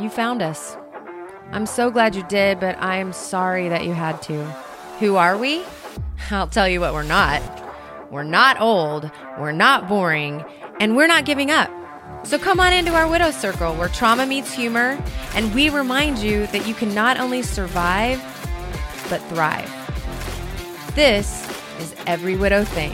[0.00, 0.78] You found us.
[1.52, 4.44] I'm so glad you did, but I am sorry that you had to.
[4.98, 5.62] Who are we?
[6.30, 7.42] I'll tell you what we're not.
[8.10, 10.42] We're not old, we're not boring,
[10.80, 11.70] and we're not giving up.
[12.24, 14.98] So come on into our Widow Circle where trauma meets humor,
[15.34, 18.22] and we remind you that you can not only survive,
[19.10, 19.70] but thrive.
[20.94, 21.46] This
[21.78, 22.92] is Every Widow Thing.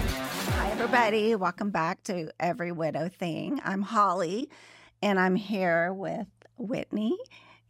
[0.57, 1.37] Hi, everybody.
[1.37, 3.61] Welcome back to Every Widow Thing.
[3.65, 4.51] I'm Holly,
[5.03, 6.27] and I'm here with
[6.59, 7.17] Whitney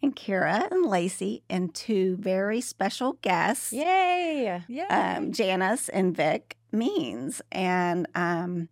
[0.03, 4.62] and Kira and Lacey and two very special guests, Yay!
[4.68, 5.17] Yeah.
[5.18, 7.40] um, Janice and Vic Means.
[7.50, 8.68] And um,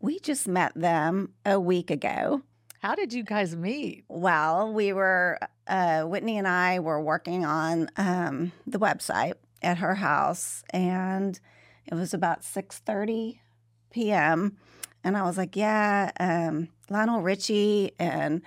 [0.00, 2.42] we just met them a week ago.
[2.80, 4.04] How did you guys meet?
[4.08, 9.96] Well, we were, uh, Whitney and I were working on um, the website at her
[9.96, 11.40] house, and
[11.86, 13.38] it was about 6.30
[13.90, 14.56] p.m.
[15.02, 18.42] And I was like, yeah, um, Lionel Richie and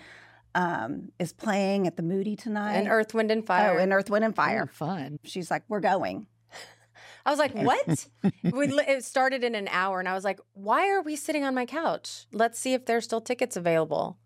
[0.56, 2.74] um, is playing at the Moody tonight.
[2.74, 3.74] and Earth, Wind, and Fire.
[3.76, 4.68] Oh, and Earth, Wind, and Fire.
[4.70, 5.20] Oh, fun.
[5.24, 6.28] She's like, we're going.
[7.26, 8.08] I was like, what?
[8.44, 11.44] we, li- it started in an hour, and I was like, why are we sitting
[11.44, 12.26] on my couch?
[12.34, 14.18] Let's see if there's still tickets available.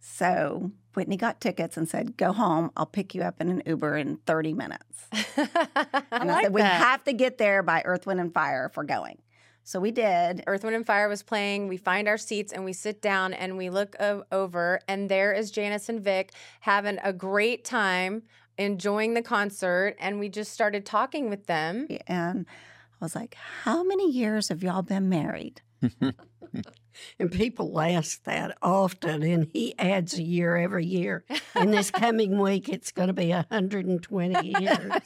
[0.00, 2.70] So Whitney got tickets and said, go home.
[2.76, 5.06] I'll pick you up in an Uber in 30 minutes.
[5.12, 6.80] I And I like said, we that.
[6.80, 9.18] have to get there by Earth, Wind, and Fire if we're going.
[9.66, 10.44] So we did.
[10.46, 11.68] Earth, Wind, and Fire was playing.
[11.68, 15.32] We find our seats and we sit down and we look o- over, and there
[15.32, 18.22] is Janice and Vic having a great time,
[18.58, 19.96] enjoying the concert.
[19.98, 21.88] And we just started talking with them.
[22.06, 22.44] And
[23.00, 25.62] I was like, how many years have y'all been married?
[27.18, 31.24] And people ask that often, and he adds a year every year.
[31.54, 35.02] And this coming week, it's going to be 120 years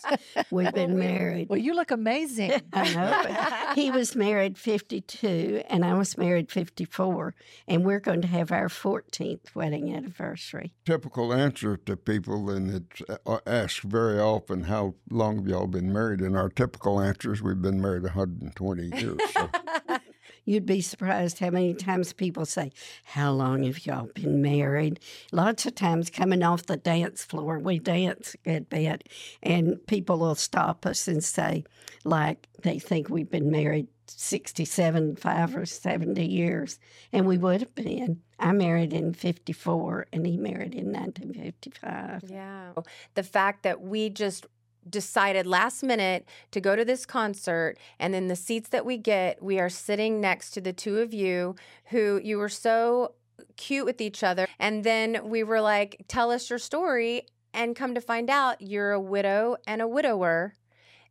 [0.51, 1.49] we've been married.
[1.49, 2.53] Well, you look amazing.
[2.73, 3.75] I know.
[3.75, 7.35] He was married 52, and I was married 54,
[7.67, 10.73] and we're going to have our 14th wedding anniversary.
[10.85, 15.93] typical answer to people, and it's uh, asked very often, "How long have y'all been
[15.93, 19.51] married?" And our typical answer is, "We've been married 120 years." So
[20.49, 22.73] You'd be surprised how many times people say,
[23.05, 24.99] How long have y'all been married?
[25.31, 29.07] Lots of times coming off the dance floor, we dance a good bit,
[29.43, 31.65] and people will stop us and say,
[32.03, 36.79] like, they think we've been married 67, 5 or 70 years.
[37.13, 38.23] And we would have been.
[38.39, 42.23] I married in 54, and he married in 1955.
[42.31, 42.73] Yeah.
[43.15, 44.47] The fact that we just
[44.89, 49.43] decided last minute to go to this concert and then the seats that we get,
[49.43, 51.55] we are sitting next to the two of you
[51.87, 53.13] who you were so
[53.57, 54.47] cute with each other.
[54.59, 57.27] And then we were like, tell us your story.
[57.55, 60.55] And come to find out, you're a widow and a widower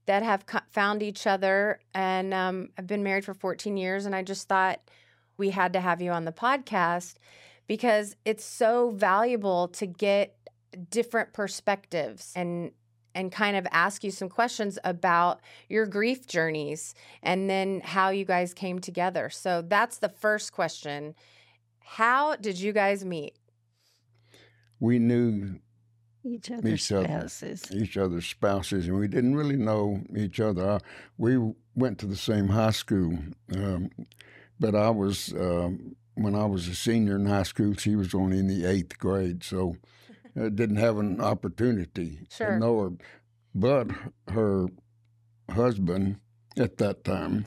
[0.05, 4.05] that have co- found each other and um, have been married for 14 years.
[4.05, 4.79] And I just thought
[5.37, 7.15] we had to have you on the podcast
[7.67, 10.37] because it's so valuable to get
[10.89, 12.71] different perspectives and
[13.15, 18.25] and kind of ask you some questions about your grief journeys and then how you
[18.25, 19.29] guys came together.
[19.29, 21.15] So that's the first question.
[21.83, 23.33] How did you guys meet?
[24.79, 25.59] we knew
[26.23, 27.07] Each other's Each other.
[27.07, 27.71] spouses.
[27.71, 30.79] each other's spouses, and we didn't really know each other.
[31.17, 31.37] We
[31.75, 33.17] went to the same high school,
[33.55, 33.89] um,
[34.59, 37.73] but I was um, when I was a senior in high school.
[37.75, 39.96] She was only in the eighth grade, so I
[40.37, 42.51] didn't have an opportunity Sure.
[42.51, 42.91] to know her.
[43.55, 43.87] But
[44.29, 44.67] her
[45.49, 46.17] husband
[46.57, 47.45] at that time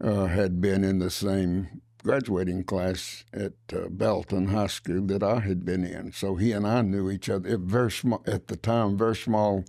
[0.00, 5.40] uh, had been in the same graduating class at uh, Belton High School that I
[5.40, 6.12] had been in.
[6.12, 7.56] So he and I knew each other.
[7.58, 9.64] Very small at the time, very small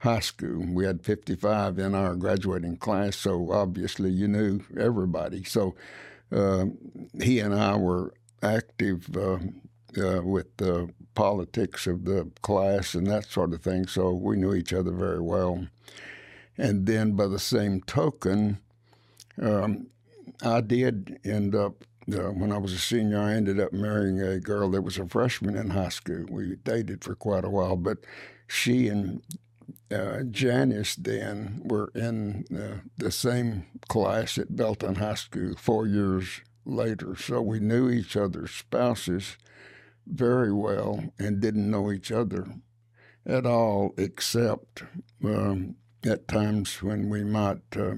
[0.00, 0.64] high school.
[0.72, 5.42] We had 55 in our graduating class, so obviously you knew everybody.
[5.44, 5.74] So
[6.32, 6.66] uh,
[7.20, 9.38] he and I were active uh,
[9.98, 13.86] uh, with the politics of the class and that sort of thing.
[13.86, 15.66] So we knew each other very well.
[16.56, 18.58] And then, by the same token,
[19.40, 19.86] um,
[20.42, 24.38] I did end up, uh, when I was a senior, I ended up marrying a
[24.40, 26.26] girl that was a freshman in high school.
[26.28, 27.98] We dated for quite a while, but
[28.46, 29.22] she and
[29.90, 36.42] uh, Janice then were in uh, the same class at Belton High School four years
[36.64, 37.16] later.
[37.16, 39.36] So we knew each other's spouses
[40.10, 42.46] very well and didn't know each other
[43.26, 44.82] at all, except
[45.24, 47.62] um, at times when we might.
[47.76, 47.94] Uh,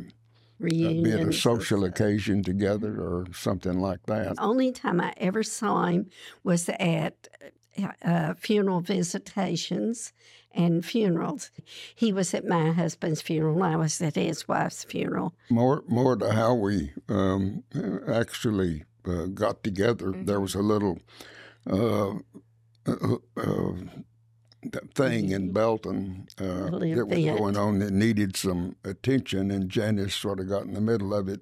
[0.63, 4.37] uh, be at a social occasion together or something like that.
[4.37, 6.09] The only time I ever saw him
[6.45, 7.29] was at
[8.05, 10.13] uh, funeral visitations
[10.53, 11.51] and funerals.
[11.95, 13.63] He was at my husband's funeral.
[13.63, 15.35] I was at his wife's funeral.
[15.51, 17.65] More, more to how we um,
[18.07, 20.13] actually uh, got together.
[20.15, 21.01] There was a little
[21.71, 22.15] uh,
[22.87, 23.73] uh, uh,
[24.95, 30.41] thing in Belton uh, that was going on that needed some attention, and Janice sort
[30.41, 31.41] of got in the middle of it.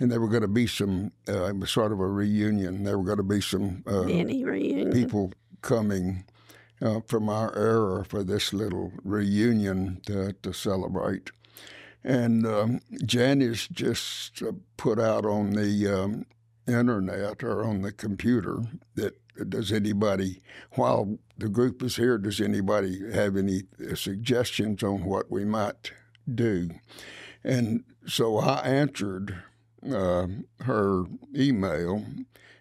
[0.00, 2.82] And there were going to be some, uh, it was sort of a reunion.
[2.82, 4.02] There were going to be some uh,
[4.92, 6.24] people coming
[6.82, 11.30] uh, from our era for this little reunion to, to celebrate.
[12.02, 14.42] And um, Janice just
[14.76, 16.26] put out on the um,
[16.66, 18.62] internet or on the computer
[18.94, 19.14] that
[19.48, 20.40] does anybody,
[20.72, 25.92] while the group is here, does anybody have any uh, suggestions on what we might
[26.32, 26.70] do?
[27.42, 29.42] And so I answered
[29.92, 30.26] uh,
[30.60, 31.04] her
[31.36, 32.04] email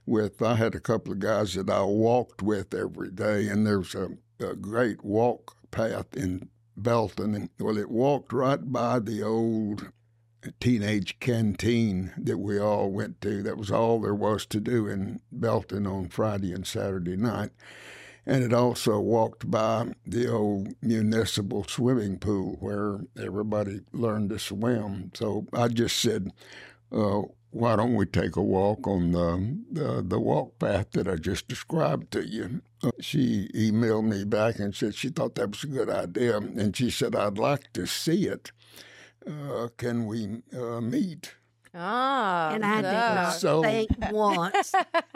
[0.06, 3.96] with I had a couple of guys that I walked with every day, and there's
[3.96, 4.10] a,
[4.40, 9.92] a great walk path in Belton, and well, it walked right by the old
[10.60, 13.44] teenage canteen that we all went to.
[13.44, 17.52] That was all there was to do in Belton on Friday and Saturday night.
[18.26, 25.12] And it also walked by the old municipal swimming pool where everybody learned to swim.
[25.14, 26.32] So I just said,
[26.92, 27.24] uh,
[27.54, 32.12] why don't we take a walk on the, the, walk path that I just described
[32.12, 32.62] to you?
[32.82, 36.38] Uh, she emailed me back and said she thought that was a good idea.
[36.38, 38.52] And she said, I'd like to see it.
[39.28, 41.36] Uh, can we uh, meet?
[41.76, 44.74] Ah, And I didn't So- think once.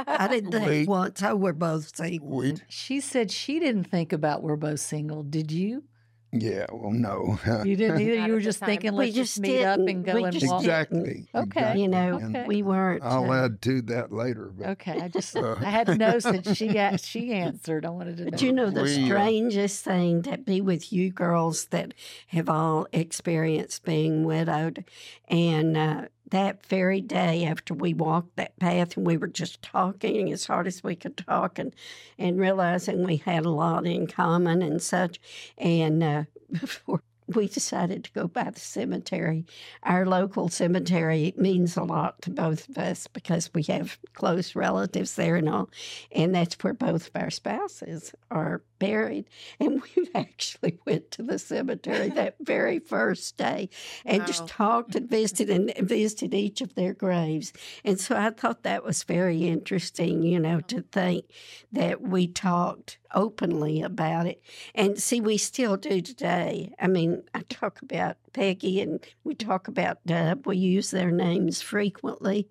[0.07, 0.87] I didn't think Wait.
[0.87, 1.21] once.
[1.21, 2.27] Oh, we're both single.
[2.29, 5.21] We, She said she didn't think about we're both single.
[5.23, 5.83] Did you?
[6.31, 7.39] Yeah, well, no.
[7.65, 8.17] You didn't either.
[8.19, 8.67] Not You were just time.
[8.69, 9.89] thinking, We let's just just meet up didn't.
[9.89, 10.61] and go We and just walk.
[10.61, 11.27] exactly.
[11.33, 11.43] Okay.
[11.59, 11.81] exactly.
[11.81, 12.45] You know, Okay.
[12.47, 13.03] we weren't.
[13.03, 14.51] I'll uh, add to that later.
[14.57, 17.85] But Okay, I just Uh, I had to know since she a- she answered.
[17.85, 18.29] I wanted to know.
[18.31, 21.93] But you know, the We, uh, strangest thing to be with you girls that
[22.27, 24.83] have all experienced being widowed.
[25.29, 26.01] And uh,
[26.31, 30.67] that very day after we walked that path and we were just talking as hard
[30.67, 31.75] as we could talk and,
[32.17, 35.19] and realizing we had a lot in common and such.
[35.57, 39.45] And uh, before we decided to go by the cemetery.
[39.83, 45.15] Our local cemetery means a lot to both of us because we have close relatives
[45.15, 45.69] there and all.
[46.11, 49.25] And that's where both of our spouses are buried.
[49.59, 53.69] And we actually went to the cemetery that very first day
[54.05, 54.25] and Wow.
[54.25, 57.53] just talked and visited and visited each of their graves.
[57.83, 61.25] And so I thought that was very interesting, you know, to think
[61.71, 64.41] that we talked openly about it.
[64.75, 66.73] And see, we still do today.
[66.79, 70.45] I mean, I talk about Peggy and we talk about Dub.
[70.45, 72.47] We use their names frequently.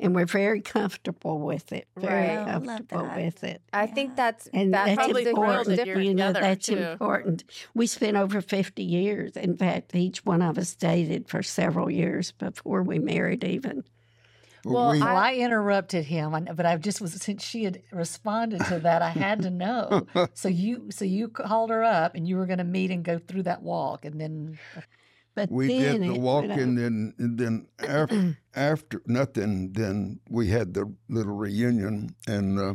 [0.00, 1.88] And we're very comfortable with it.
[1.96, 2.38] Very Right.
[2.38, 3.60] I love comfortable with it.
[3.72, 5.76] I think that's And that that's probably the real important.
[5.76, 6.06] difference.
[6.06, 6.76] You know, that's too.
[6.78, 7.44] important.
[7.74, 9.36] We spent over 50 years.
[9.36, 13.82] In fact, each one of us dated for several years before we married, even.
[14.64, 18.78] Well, we, I- I interrupted him, but I just was since she had responded to
[18.80, 20.06] that, I had to know.
[20.34, 23.18] so you, so you called her up, and you were going to meet and go
[23.18, 24.80] through that walk, and then uh,
[25.38, 30.74] But we did the walk, and then and then after, after nothing, then we had
[30.74, 32.74] the little reunion, and uh,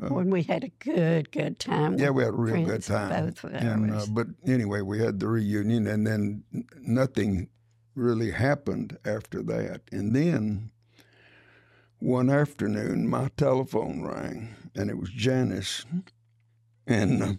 [0.00, 1.98] up when we had a good, good time.
[1.98, 3.26] yeah, we had a real good time.
[3.26, 6.44] Both And uh, but anyway, we had the reunion, and then
[6.80, 7.48] nothing
[7.96, 9.80] really happened after that.
[9.90, 10.70] And then
[11.98, 15.84] one afternoon, my telephone rang, and it was Janice,
[16.86, 17.38] and.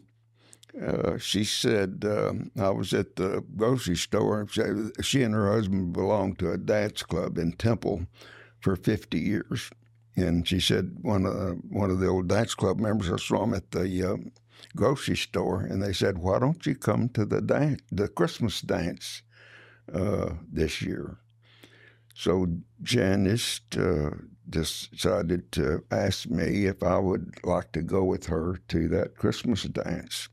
[0.82, 4.48] Uh, uh, she said um, I was at the grocery store.
[4.50, 4.62] She,
[5.02, 8.08] she and her husband belonged to a dance club in Temple
[8.60, 9.70] for 50 years,
[10.16, 13.44] and she said one of the, one of the old dance club members I saw
[13.44, 14.32] him at the
[14.76, 19.22] grocery store, and they said, "Why don't you come to the dance, the Christmas dance
[19.94, 21.18] uh, this year?"
[22.14, 22.48] So
[22.82, 24.12] Janice uh,
[24.50, 29.64] decided to ask me if I would like to go with her to that Christmas
[29.64, 30.30] dance.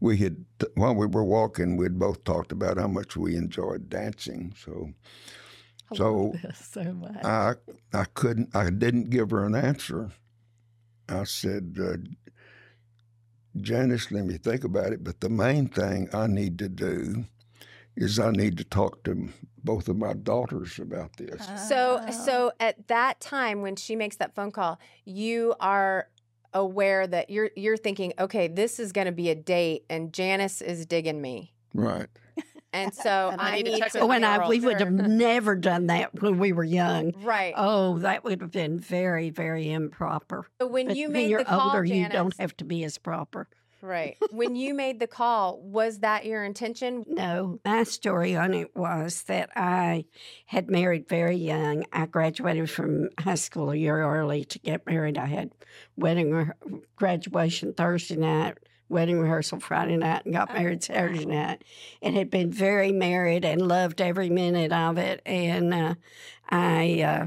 [0.00, 4.54] We had, while we were walking, we'd both talked about how much we enjoyed dancing.
[4.56, 4.92] So,
[5.90, 7.24] I So, so much.
[7.24, 7.54] I
[7.92, 10.10] I couldn't I didn't give her an answer.
[11.08, 11.96] I said, uh,
[13.60, 15.04] Janice, let me think about it.
[15.04, 17.24] But the main thing I need to do
[17.96, 19.28] is I need to talk to
[19.62, 21.46] both of my daughters about this.
[21.68, 26.08] So so at that time when she makes that phone call, you are
[26.54, 30.60] aware that you're you're thinking, okay, this is going to be a date, and Janice
[30.60, 32.08] is digging me, right.
[32.72, 33.98] and so And I, I need to need check to.
[33.98, 37.12] with oh, when I, we would have never done that when we were young.
[37.22, 37.52] right.
[37.56, 40.46] Oh, that would have been very, very improper.
[40.60, 42.84] so when But you when you're the call, older, Janice, you don't have to be
[42.84, 43.48] as proper.
[43.82, 44.16] Right.
[44.30, 47.04] When you made the call, was that your intention?
[47.06, 50.06] No, my story on it was that I
[50.46, 51.84] had married very young.
[51.92, 55.18] I graduated from high school a year early to get married.
[55.18, 55.50] I had
[55.96, 56.56] wedding or
[56.96, 58.58] graduation Thursday night,
[58.88, 61.64] wedding rehearsal Friday night and got married Saturday night,
[62.00, 65.20] and had been very married and loved every minute of it.
[65.26, 65.94] And uh,
[66.48, 67.26] I, uh,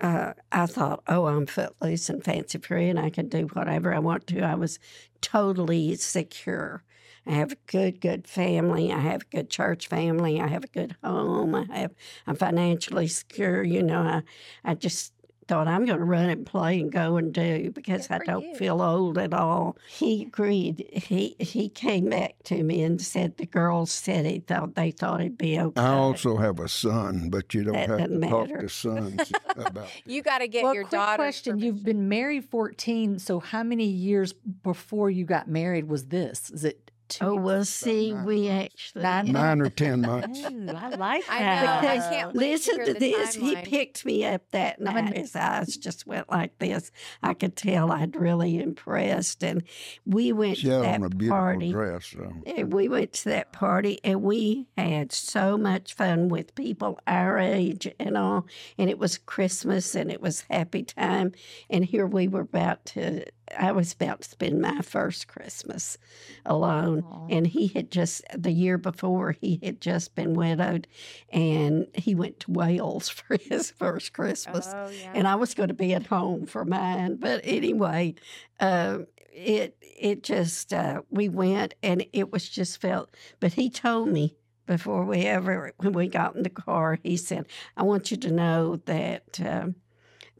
[0.00, 3.98] uh, I thought, oh, I'm footloose and fancy free, and I can do whatever I
[4.00, 4.42] want to.
[4.42, 4.78] I was
[5.20, 6.82] totally secure.
[7.26, 8.92] I have a good, good family.
[8.92, 10.40] I have a good church family.
[10.40, 11.54] I have a good home.
[11.54, 11.94] I have,
[12.26, 13.62] I'm financially secure.
[13.62, 14.22] You know, I,
[14.62, 15.13] I just
[15.48, 18.44] thought I'm going to run and play and go and do because Good I don't
[18.44, 18.54] you.
[18.56, 19.76] feel old at all.
[19.88, 20.86] He agreed.
[20.92, 25.20] He he came back to me and said the girls said he thought they thought
[25.20, 25.80] it'd be okay.
[25.80, 29.32] I also have a son, but you don't That have to doesn't talk to sons
[29.56, 29.88] about.
[30.06, 33.18] You got to get well, your quick daughter's question: You've been married fourteen.
[33.18, 36.50] So how many years before you got married was this?
[36.50, 36.83] Is it
[37.18, 37.24] two?
[37.24, 40.40] Oh well, see, nine we actually Nine Nine or ten months.
[40.44, 41.82] Oh, I like I that.
[41.82, 41.88] know.
[41.88, 43.34] I can't wait Listen to, to, hear the this.
[43.34, 45.16] He picked me up that I'm night.
[45.16, 46.90] His eyes just went like this.
[47.22, 49.42] I could tell I'd really impressed.
[49.44, 49.62] And
[50.06, 51.72] we went She to had that on a beautiful party.
[51.72, 52.06] dress.
[52.06, 52.32] So.
[52.46, 57.38] And we went to that party and we had so much fun with people our
[57.38, 58.46] age and all.
[58.78, 61.32] And it was Christmas and it was happy time.
[61.70, 63.24] And here we were about to,
[63.58, 65.98] I was about to spend my first Christmas
[66.46, 67.04] alone.
[67.04, 67.26] Aw.
[67.30, 70.86] And he had just, the year before, he had just been widowed
[71.30, 75.12] and he went to Wales for his first Christmas Oh, yeah.
[75.14, 77.16] and I was going to be at home for mine.
[77.16, 78.14] But anyway,
[78.60, 78.98] uh,
[79.32, 83.14] it it just uh, we went and it was just felt.
[83.40, 84.36] But he told me
[84.66, 87.46] before we ever when we got in the car, he said,
[87.76, 89.74] "I want you to know that." Um,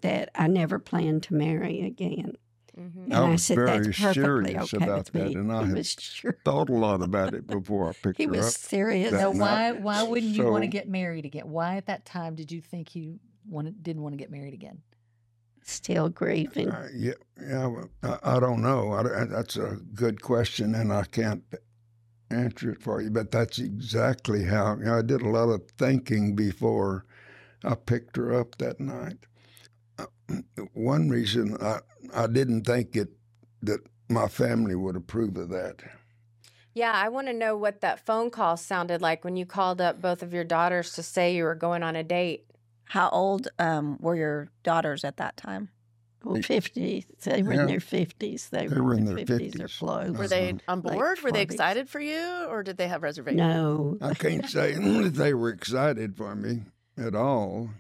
[0.00, 2.34] that I never plan to marry again.
[2.78, 3.04] Mhm.
[3.04, 5.34] And I I, was said, very serious okay about that, me.
[5.34, 6.36] and I he had sure.
[6.44, 8.34] Thought a lot about it before I picked He her up.
[8.34, 9.12] He was serious.
[9.12, 11.48] that So why why wouldn't you want to get married again?
[11.50, 14.82] Why at that time did you think you wanted didn't want to get married again?
[15.62, 16.70] Still grieving.
[16.70, 17.84] Uh, yeah, yeah.
[18.02, 18.92] I, I don't know.
[18.92, 21.42] I, I- that's a good question, and I can't
[22.30, 23.10] answer it for you.
[23.10, 27.06] But that's exactly how you know, I did a lot of thinking before
[27.62, 29.26] I picked her up that night.
[30.72, 31.80] One reason I
[32.14, 33.08] I didn't think it
[33.62, 35.76] that my family would approve of that.
[36.74, 40.00] Yeah, I want to know what that phone call sounded like when you called up
[40.02, 42.46] both of your daughters to say you were going on a date.
[42.84, 45.68] How old um, were your daughters at that time?
[46.24, 47.04] Well, 50s.
[47.22, 47.60] They were Yeah.
[47.62, 48.50] in their 50s.
[48.50, 49.78] They, They were in their 50s or 50s.
[49.78, 50.10] close.
[50.16, 50.58] Were they Uh-huh.
[50.68, 51.20] on Like board?
[51.22, 53.38] Were they excited for you, or did they have reservations?
[53.40, 53.96] No.
[54.00, 56.62] I can't say that they were excited for me
[56.98, 57.70] at all.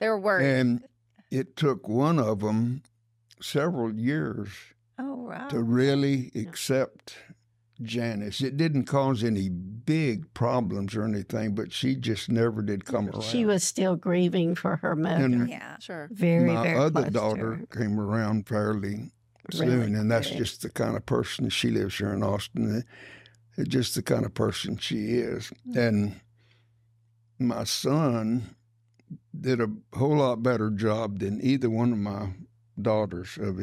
[0.00, 0.46] They were worried.
[0.46, 0.84] And
[1.30, 2.82] it took one of them
[3.40, 4.48] several years
[4.98, 5.48] Oh, wow.
[5.48, 7.16] to really accept
[7.82, 8.40] Janice.
[8.40, 13.24] It didn't cause any big problems or anything, but she just never did come around.
[13.24, 15.24] She was still grieving for her mother.
[15.24, 15.76] And Yeah.
[15.80, 16.08] Sure.
[16.12, 17.66] very, my very other close to daughter her.
[17.76, 19.10] came around fairly
[19.50, 20.38] soon, Really and that's good.
[20.38, 22.84] just the kind of person she lives here in Austin.
[23.56, 25.52] It's just the kind of person she is.
[25.66, 25.78] Hmm.
[25.78, 26.20] And
[27.40, 28.54] my son
[29.40, 32.28] did a whole lot better job than either one of my
[32.80, 33.58] daughters of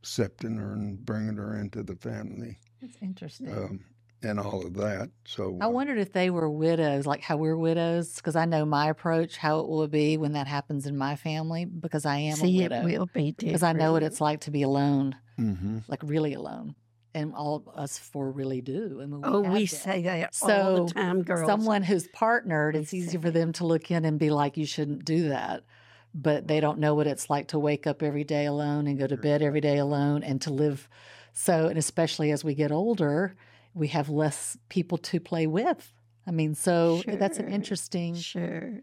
[0.00, 3.52] accepting her and bringing her into the family That's interesting.
[3.52, 3.80] um,
[4.22, 5.10] and all of that.
[5.26, 8.88] So I wondered if they were widows, like how we're widows, because I know my
[8.88, 12.60] approach, how it will be when that happens in my family, because I am See,
[12.60, 12.84] a it widow.
[12.84, 13.38] will be different.
[13.40, 16.74] Because I know what it's like to be alone, hmm like really alone,
[17.16, 19.00] and all of us four really do.
[19.02, 19.66] I mean, Oh, we been.
[19.66, 21.46] say that all So, the time, girls.
[21.46, 24.66] someone who's partnered, We it's easy for them to look in and be like, "You
[24.66, 25.64] shouldn't do that,"
[26.14, 29.06] but they don't know what it's like to wake up every day alone and go
[29.06, 30.88] to bed every day alone, and to live.
[31.32, 33.34] So, and especially as we get older,
[33.74, 35.92] we have less people to play with.
[36.28, 38.14] I mean, so that's an interesting.
[38.16, 38.80] Sure.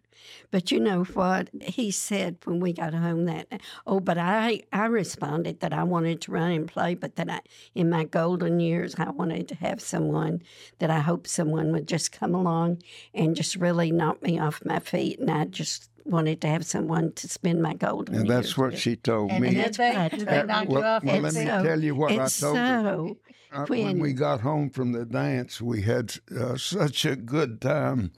[0.50, 1.50] But you know what?
[1.62, 3.48] He said when we got home that,
[3.86, 7.42] oh, but I, I responded that I wanted to run and play, but that I,
[7.76, 10.42] in my golden years, I wanted to have someone
[10.80, 12.82] that I hope someone would just come along
[13.14, 15.20] and just really knock me off my feet.
[15.20, 18.58] And I just wanted to have someone to spend my golden And years And that's
[18.58, 18.80] what with.
[18.80, 19.50] she told And, me.
[19.50, 20.46] and that's did they, what I did told they her.
[20.46, 21.04] knock you well, off?
[21.04, 23.08] well, and let me so- tell you what I and told her.
[23.54, 27.62] Uh, when when- we got home from the dance, we had uh, such a good
[27.62, 28.12] time.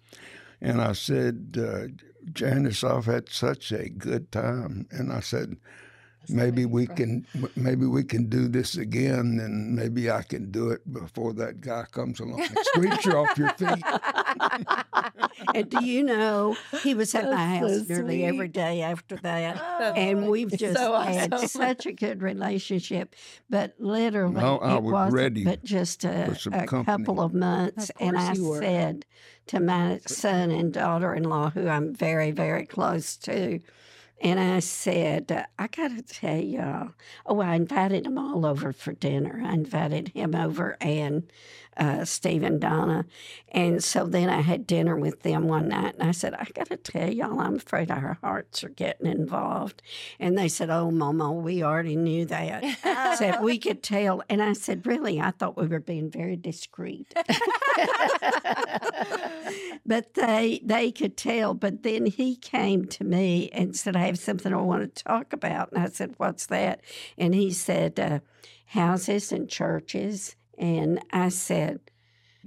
[0.61, 1.87] And I said, uh,
[2.31, 4.87] Janice, I've had such a good time.
[4.91, 5.57] And I said,
[6.29, 10.81] maybe we can maybe we can do this again and maybe I can do it
[10.91, 13.83] before that guy comes along and sweeps you off your feet.
[15.55, 18.53] and do you know, he was at my That's so house nearly every sweet.
[18.53, 19.55] day after that.
[19.79, 21.47] That's and we've just so had awesome.
[21.47, 23.15] such a good relationship.
[23.49, 27.89] But literally, No, I it was ready but just a, a couple of months.
[27.89, 28.59] Of and I were.
[28.61, 29.05] said
[29.47, 33.59] to my son and daughter-in-law, who I'm very, very close to,
[34.21, 36.91] And I said, uh, I got to tell y'all.
[37.25, 39.43] Oh, I invited them all over for dinner.
[39.45, 41.29] I invited him over and
[41.77, 43.05] uh, Steve and Donna.
[43.49, 45.95] And so then I had dinner with them one night.
[45.95, 49.81] And I said, I got to tell y'all, I'm afraid our hearts are getting involved.
[50.19, 53.17] And they said, Oh, Mama, we already knew that.
[53.17, 54.23] said, We could tell.
[54.29, 55.19] And I said, Really?
[55.19, 57.13] I thought we were being very discreet.
[59.85, 61.53] but they they could tell.
[61.53, 65.33] But then he came to me and said, "I have something I want to talk
[65.33, 66.81] about." And I said, "What's that?"
[67.17, 68.19] And he said, uh,
[68.67, 71.79] "Houses and churches." And I said,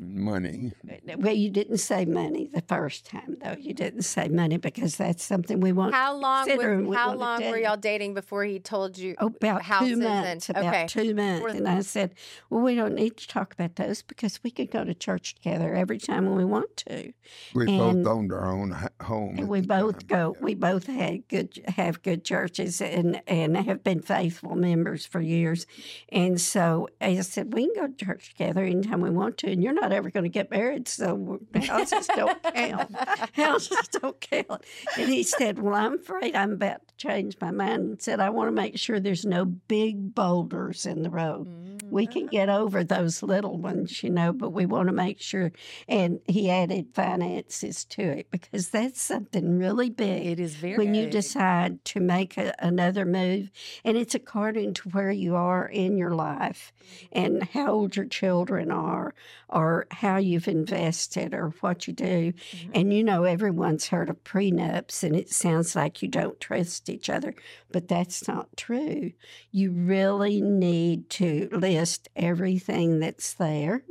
[0.01, 0.73] Money.
[1.17, 3.57] well, you didn't say money the first time, though.
[3.59, 5.93] You didn't say money because that's something we want.
[5.93, 6.47] How long?
[6.47, 9.17] consider Was, and we how long were y'all dating before he told you?
[9.19, 10.49] Oh, about houses two and- months.
[10.51, 10.87] about okay.
[10.87, 11.45] two months.
[11.45, 12.15] Or- And I said,
[12.49, 15.75] well, we don't need to talk about those because we could go to church together
[15.75, 17.13] every time we want to.
[17.55, 19.37] We And- both owned our own ha- home.
[19.39, 20.35] And we both time.
[20.35, 20.37] go.
[20.41, 25.67] We both had good, have good churches, and and have been faithful members for years.
[26.11, 29.51] And so I said, we can go to church together anytime we want to.
[29.51, 32.95] And you're not ever going to get married, so houses don't count.
[33.33, 34.65] houses don't count.
[34.97, 37.83] And he said, well, I'm afraid I'm about to change my mind.
[37.83, 41.83] And said, I want to make sure there's no big boulders in the road.
[41.91, 42.31] We can mm.
[42.31, 45.53] get over those little ones, you know, but we want to make sure.
[45.89, 50.95] And he added finances to it because that's something really big It is very when
[50.95, 51.13] you big.
[51.13, 53.51] decide to make a, another move.
[53.85, 57.09] And it's according to where you are in your life mm.
[57.13, 59.15] and how old your children are
[59.49, 62.33] or how you've invested or what you do.
[62.75, 67.09] And you know, everyone's heard of prenups and it sounds like you don't trust each
[67.09, 67.35] other,
[67.71, 69.13] but that's not true.
[69.51, 73.83] You really need to list everything that's there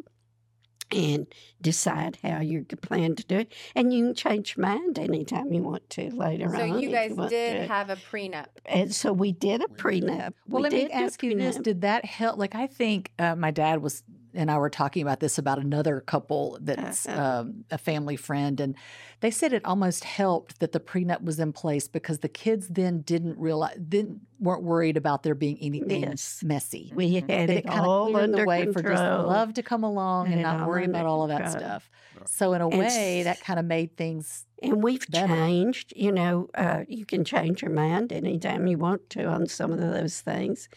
[0.92, 1.28] and
[1.60, 3.54] decide how you plan to do it.
[3.76, 6.70] And you can change your mind anytime you want to later So on.
[6.70, 7.68] So you guys want did to.
[7.68, 8.48] have a prenup.
[8.66, 10.34] And so we did a prenup.
[10.48, 11.58] Well, we let me did do a ask you this.
[11.58, 12.38] Did that help?
[12.38, 14.04] Like, I think uh, my dad was
[14.38, 17.40] and I were talking about this about another couple that's Uh-huh.
[17.42, 18.76] um, a family friend, and
[19.20, 23.02] they said it almost helped that the prenup was in place because the kids then
[23.02, 26.42] didn't realize, didn't weren't worried about there being anything Yes.
[26.46, 26.94] messy.
[26.96, 28.84] We had That it, it kind all of cleared under the way control.
[28.84, 31.60] for just love to come along Had and not worry about all of that control.
[31.64, 31.90] stuff.
[32.26, 35.28] So in a way, s- that kind of made things And we've better.
[35.28, 35.94] changed.
[35.96, 39.80] You know, uh, you can change your mind anytime you want to on some of
[39.80, 40.70] those things.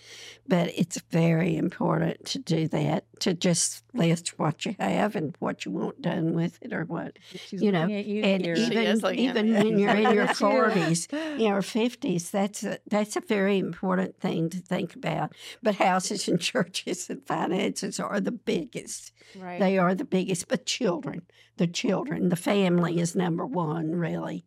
[0.46, 5.64] But it's very important to do that, to just list what you have and what
[5.64, 7.18] you want done with it or what.
[7.30, 8.54] she's You know, you and here.
[8.54, 12.62] Even, is looking at even when you're in your 40s, you know, or 50s, that's
[12.64, 15.32] a, that's a very important thing to think about.
[15.62, 19.12] But houses and churches and finances are the biggest.
[19.36, 19.60] Right.
[19.60, 21.22] They are the biggest, but children,
[21.60, 24.46] the children, the family is number one, really.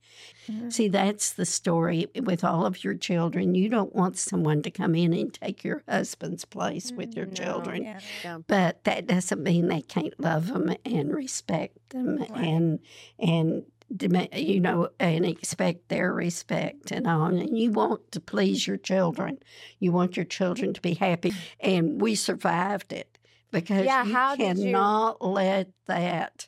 [0.49, 0.69] Mm-hmm.
[0.71, 3.53] See, that's the story with all of your children.
[3.53, 7.37] You don't want someone to come in and take your husband's place with your mm,
[7.37, 7.45] No.
[7.45, 7.83] children.
[7.83, 8.39] Yeah.
[8.47, 12.79] But that doesn't mean they can't love them and respect them and
[13.19, 13.63] and
[14.33, 17.25] you know and expect their respect and all.
[17.25, 19.37] And you want to please your children.
[19.77, 21.31] You want your children to be happy.
[21.59, 23.19] And we survived it
[23.51, 26.47] because Yeah, you how did you- cannot let that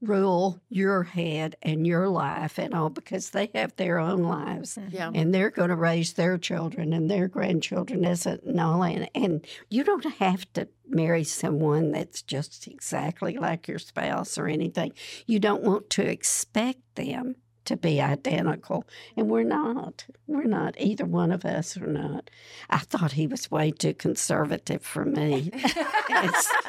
[0.00, 4.78] rule your head and your life and all because they have their own lives.
[4.90, 5.10] Yeah.
[5.14, 9.10] and they're going to raise their children and their grandchildren as a and all and,
[9.14, 14.92] and you don't have to marry someone that's just exactly like your spouse or anything.
[15.26, 17.36] You don't want to expect them
[17.70, 18.84] to be identical
[19.16, 22.28] and we're not we're not either one of us are not
[22.68, 25.80] i thought he was way too conservative for me so-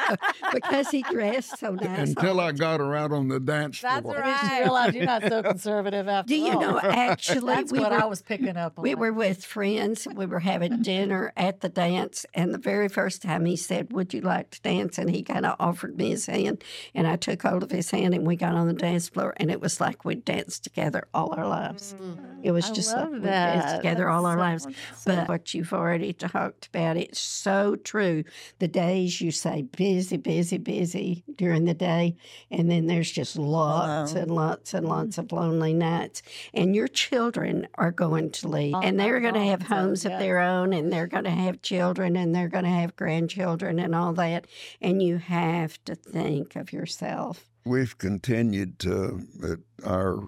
[0.10, 0.16] uh,
[0.54, 4.16] because he dressed so nice Until I got her out on the dance That's floor.
[4.16, 4.50] That's right.
[4.50, 6.60] Did you realize you're not so conservative after do you all?
[6.62, 8.84] know actually That's we what were, I was picking up on.
[8.84, 10.08] We were with friends.
[10.14, 14.14] We were having dinner at the dance, and the very first time he said, "Would
[14.14, 16.62] you like to dance?" and he kind of offered me his hand,
[16.94, 19.50] and I took hold of his hand, and we got on the dance floor, and
[19.50, 21.96] it was like we danced together all our lives.
[22.44, 24.78] It was I just like love we danced together all our That's lives.
[24.98, 28.24] so- But what you've already talked about, it's so true.
[28.60, 32.16] The days you say busy, busy, busy during the day,
[32.50, 34.22] and then there's just lots Alone.
[34.24, 36.22] and lots and lots of lonely nights.
[36.54, 40.12] And your children are going to leave, Oh, and they're going to have homes of
[40.14, 40.20] yes.
[40.22, 43.94] their own, and they're going to have children, and they're going to have grandchildren, and
[43.94, 44.48] all that.
[44.82, 47.46] And you have to think of yourself.
[47.66, 50.24] We've continued to, at our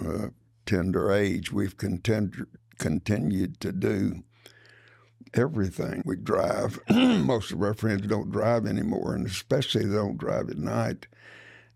[0.00, 0.28] uh,
[0.66, 2.46] tender age, we've contend-
[2.78, 4.22] continued to do
[5.34, 6.02] everything.
[6.04, 6.78] We drive.
[6.90, 11.06] Most of our friends don't drive anymore, and especially they don't drive at night.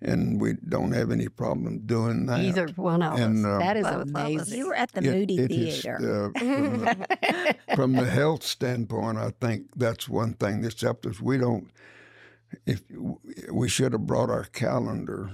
[0.02, 2.40] and we don't have any problem doing that.
[2.40, 3.54] Either one of And, us.
[3.54, 4.08] uh, That is Both of us.
[4.10, 4.58] amazing.
[4.58, 6.32] You were at the It- Moody it is, Theater.
[6.36, 11.18] uh, from, the, from the health standpoint, I think that's one thing that's helped us.
[11.20, 11.70] We don't.
[12.66, 12.82] If
[13.50, 15.30] we should have brought our calendar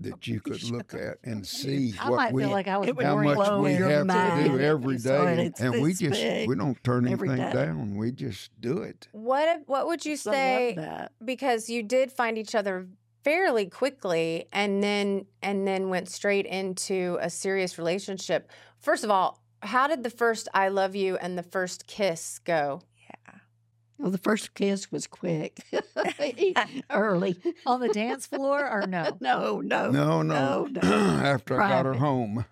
[0.00, 2.78] that oh, you could look at and see I what might we feel like I
[2.78, 3.34] would how boring.
[3.34, 5.36] much we your have to do if every you saw it.
[5.36, 7.66] day, It's and we just big we don't turn every anything day.
[7.66, 7.96] down.
[7.96, 9.08] We just do it.
[9.12, 11.06] What what would you say?
[11.24, 12.86] Because you did find each other
[13.22, 18.50] fairly quickly, and then and then went straight into a serious relationship.
[18.78, 22.82] First of all, how did the first "I love you" and the first kiss go?
[24.00, 25.60] Well, the first kiss was quick,
[26.90, 27.36] early.
[27.66, 29.16] On the dance floor or no?
[29.20, 30.64] No, no, No, no.
[30.64, 30.88] no, no.
[30.88, 32.44] After I got her home.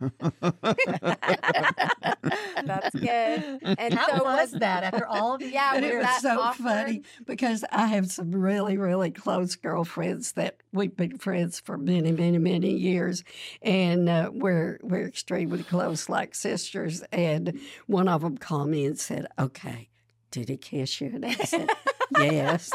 [2.64, 3.61] That's good.
[3.78, 6.56] And How so was that after all of Yeah, and was it was so awkward?
[6.64, 12.12] funny because I have some really, really close girlfriends that we've been friends for many,
[12.12, 13.24] many, many years,
[13.62, 17.02] and uh, we're we're extremely close, like sisters.
[17.12, 19.88] And one of them called me and said, "Okay,
[20.30, 21.68] did he kiss you?" And I said,
[22.18, 22.70] "Yes."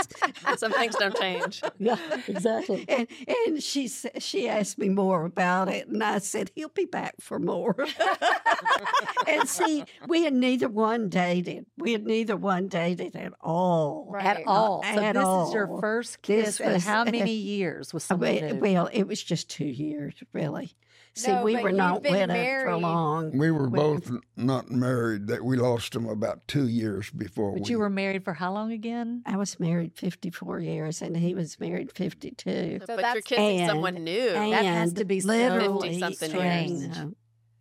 [0.57, 1.61] Some things don't change.
[1.79, 2.85] Yeah, exactly.
[2.87, 3.07] And,
[3.45, 7.39] and she she asked me more about it, and I said he'll be back for
[7.39, 7.75] more.
[9.27, 11.65] and see, we had neither one dated.
[11.77, 14.07] We had neither one dated at all.
[14.09, 14.25] Right.
[14.25, 14.83] At all.
[14.83, 15.81] So At this is your all.
[15.81, 19.21] first This kiss in was- how many years with Uh, someone Well, well, it was
[19.21, 20.71] just two years, really.
[21.15, 23.38] See, No, we were not been wed for long.
[23.38, 25.28] we were We- both not married.
[25.28, 28.52] That we lost him about two years before But we you were married for how
[28.52, 29.21] long again?
[29.28, 32.80] I was married 54 years, and he was married 52.
[32.80, 34.32] So but you're that's- kissing and- someone new.
[34.32, 36.80] That has And to be so literally 50-something strange.
[36.97, 36.97] years.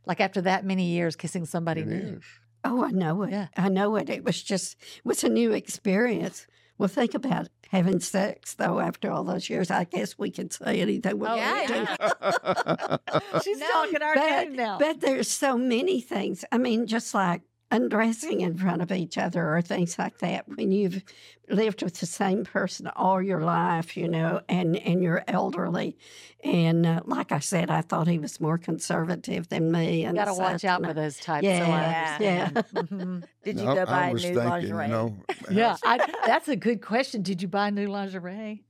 [0.06, 1.94] Like after that many years kissing somebody It new.
[2.16, 2.22] is.
[2.64, 3.32] Oh, I know it.
[3.32, 3.48] Yeah.
[3.56, 4.08] I know it.
[4.08, 6.46] It was just, it was a new experience.
[6.82, 9.70] Well, think about having sex, though, after all those years.
[9.70, 12.98] I guess we can say anything we Oh, want to.
[13.14, 13.40] yeah.
[13.44, 14.78] She's No, talking our but, game now.
[14.78, 16.44] but there's so many things.
[16.50, 20.70] I mean, just like undressing in front of each other or things like that when
[20.72, 21.02] you've
[21.48, 25.96] lived with the same person all your life, you know, and, and you're elderly.
[26.44, 30.04] And uh, like I said, I thought he was more conservative than me.
[30.04, 31.54] And Got to watch such, out and for those types.
[31.54, 31.88] Yeah, so I yeah.
[31.88, 32.62] understand.
[32.72, 33.24] Mhm.
[33.44, 34.88] Did you No, go I buy was new thinking, lingerie?
[34.88, 35.16] No,
[35.48, 37.22] Yeah, I, that's a good question.
[37.22, 38.64] Did you buy new lingerie?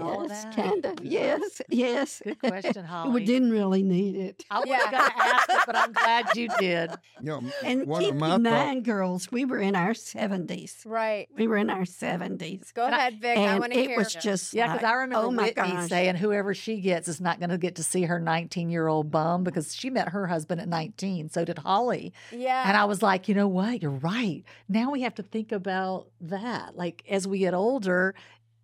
[0.00, 0.56] All of Yes, that?
[0.56, 1.04] kind of.
[1.04, 2.22] Yes, yes.
[2.24, 3.12] Good question, Holly.
[3.12, 4.44] we didn't really need it.
[4.50, 4.78] I was Yeah.
[4.90, 6.90] going to ask it, but I'm glad you did.
[7.20, 8.52] you know, And one keep of my in thoughts.
[8.66, 10.84] mind, girls, we were in our 70s.
[10.86, 11.28] right.
[11.36, 12.72] We were in our 70s.
[12.74, 13.38] Go And I- ahead, Vic.
[13.38, 13.84] I and want to hear.
[13.84, 13.98] it hear.
[13.98, 15.88] was just Yeah, because like, I remember oh my Whitney gosh.
[15.88, 19.10] saying whoever she gets is not going to get to see her 19 year old
[19.10, 21.28] bum because she met her husband at 19.
[21.30, 22.12] So did Holly.
[22.32, 22.64] yeah.
[22.66, 23.82] And I was like, you know what?
[23.82, 24.42] You're right.
[24.68, 26.76] Now we have to think about that.
[26.76, 28.14] Like as we get older.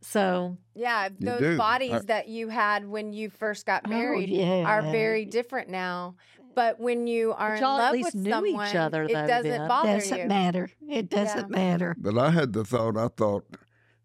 [0.03, 4.65] So yeah, those bodies I- that you had when you first got Oh, married yeah.
[4.67, 6.15] are very different now.
[6.55, 9.13] But when you are in y'all at love least with knew each someone, other, it
[9.13, 9.69] doesn't Deb.
[9.69, 10.27] bother doesn't you.
[10.27, 10.69] matter.
[10.89, 11.95] It doesn't matter.
[11.97, 12.97] But I had the thought.
[12.97, 13.45] I thought,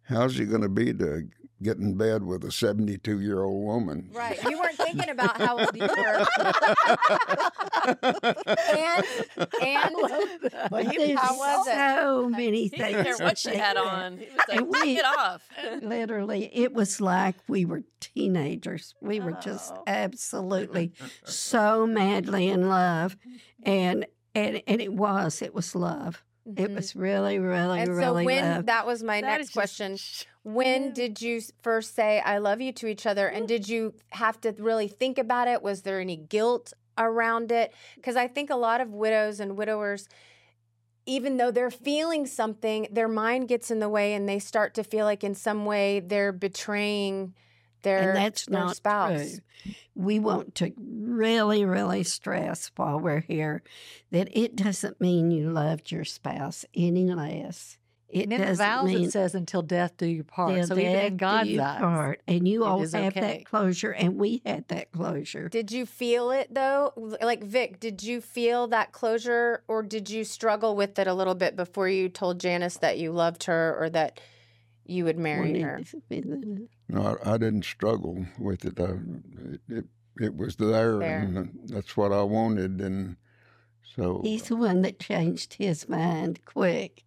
[0.04, 1.24] how's he going to be to
[1.66, 4.10] get in bed with a seventy-two-year-old woman?
[4.14, 4.42] Right.
[4.44, 6.26] You weren't thinking about how old you were.
[8.72, 9.06] and
[9.62, 9.96] and
[10.70, 11.74] But he- there's how was it?
[11.74, 12.84] so many He things.
[12.84, 14.18] didn't care what she had on.
[14.18, 15.48] He was like, And we- it off.
[15.82, 18.94] Literally, it was like we were teenagers.
[19.02, 19.84] We were just Oh.
[19.88, 20.94] absolutely
[21.26, 23.18] so madly in love,
[23.64, 26.24] and and and it was it was love.
[26.46, 26.76] It Mhm.
[26.76, 28.66] was really, really, and so when love.
[28.68, 29.98] that was my That next is just- question.
[30.46, 33.48] When did you first say I love you to each other and mm-hmm.
[33.48, 35.64] did you have to really think about it?
[35.64, 37.74] Was there any guilt around it?
[38.04, 40.08] Cuz I think a lot of widows and widowers
[41.08, 44.84] even though they're feeling something, their mind gets in the way and they start to
[44.84, 47.36] feel like in some way they're betraying
[47.84, 49.40] their, and that's their not spouse.
[49.64, 49.74] true.
[49.94, 53.64] We want to really, really stress while we're here
[54.12, 57.78] that it doesn't mean you loved your spouse any less.
[58.16, 60.56] It and in the vows mean it says until death do you part.
[60.56, 61.80] till so even death in do God's you eyes.
[61.80, 62.22] part.
[62.28, 63.20] And you it all is have okay.
[63.20, 65.50] that closure, and we had that closure.
[65.50, 66.94] Did you feel it though?
[67.22, 71.36] Like Vic, did you feel that closure or did you struggle with it a little
[71.36, 74.22] bit before you told Janice that you loved her or that
[74.86, 75.82] you would marry her?
[75.92, 78.80] to be the- No, I, I didn't struggle with it.
[78.80, 78.94] I,
[79.54, 79.86] it, it.
[80.18, 81.20] It was there, There.
[81.20, 83.18] and that's what I wanted, and
[83.98, 84.22] so.
[84.24, 87.04] He's the one that changed his mind quick.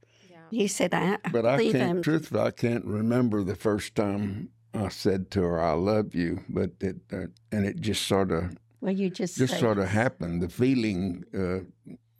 [0.50, 0.62] Yeah.
[0.62, 3.94] He said, "I, I But I believe can't, him." truthfully, I can't remember the first
[3.94, 8.30] time I said to her, "I love you," but it uh, and it just sort
[8.32, 10.42] of Well, you just just say- sort of happened.
[10.42, 11.60] The feeling uh,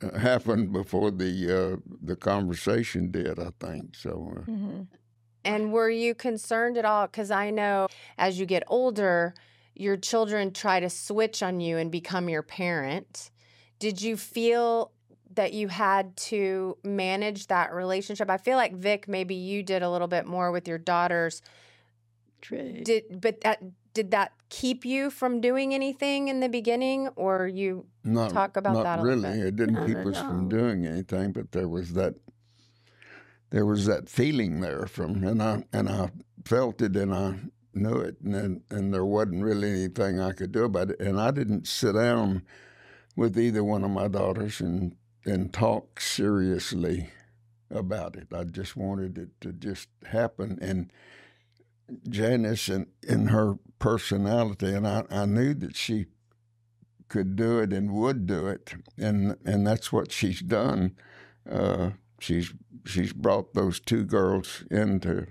[0.07, 3.39] uh, happened before the uh, the conversation did.
[3.39, 4.33] I think so.
[4.49, 4.85] Uh,
[5.45, 7.07] And were you concerned at all?
[7.07, 7.87] Because I know
[8.19, 9.35] as you get older,
[9.75, 13.31] your children try to switch on you and become your parent.
[13.79, 14.91] Did you feel
[15.35, 18.31] that you had to manage that relationship?
[18.31, 21.43] I feel like Vic, maybe you did a little bit more with your daughters.
[22.41, 22.81] True.
[22.83, 23.63] Did but that
[23.95, 28.75] did that keep you from doing anything in the beginning, or you Not, talk about
[28.75, 29.23] not that a really.
[29.23, 29.47] bit?
[29.47, 30.29] It didn't Not keep us all.
[30.29, 32.15] from doing anything, but there was that
[33.51, 36.11] there was that feeling there from and I and I
[36.45, 37.37] felt it and I
[37.75, 41.01] knew it and then, and there wasn't really anything I could do about it.
[41.01, 42.43] And I didn't sit down
[43.17, 44.95] with either one of my daughters and
[45.29, 47.11] and talk seriously
[47.71, 48.29] about it.
[48.33, 50.91] I just wanted it to just happen and
[52.09, 56.07] Janice and in her personality and I, I knew that she
[57.09, 60.95] could do it and would do it, and and that's what she's done.
[61.51, 62.53] Uh, she's
[62.85, 65.27] she's brought those two girls into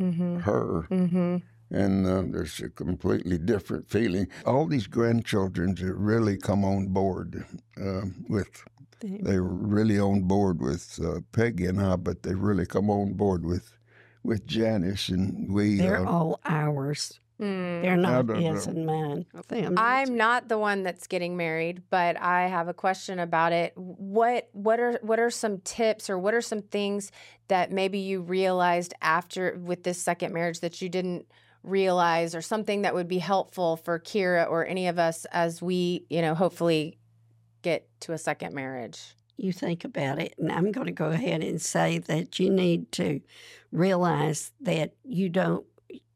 [0.00, 0.38] Mm-hmm.
[0.40, 1.36] her, Mm-hmm.
[1.70, 4.26] and uh, there's a completely different feeling.
[4.44, 7.44] All these grandchildren that really come on board
[7.80, 8.64] uh, with.
[9.02, 13.14] They were really on board with uh, Peggy and I, but they really come on
[13.14, 13.76] board with
[14.22, 15.76] with Janice and we.
[15.76, 17.18] They're uh, all ours.
[17.40, 17.82] Mm.
[17.82, 18.72] They're not don't his know.
[18.72, 19.26] and mine.
[19.48, 19.74] Them.
[19.76, 23.72] I'm not the one that's getting married, but I have a question about it.
[23.76, 27.10] What what are what are some tips or what are some things
[27.48, 31.26] that maybe you realized after with this second marriage that you didn't
[31.64, 36.06] realize or something that would be helpful for Kira or any of us as we,
[36.10, 36.98] you know, hopefully
[37.62, 39.14] get to a second marriage?
[39.36, 42.92] you think about it, and I'm going to go ahead and say that you need
[42.92, 43.20] to
[43.70, 45.66] realize that you don't